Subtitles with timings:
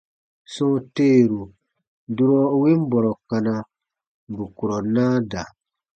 [0.53, 1.43] Sɔ̃ɔ teeru,
[2.15, 3.55] durɔ u win bɔrɔ kana,
[4.33, 5.43] bù kurɔ naa da.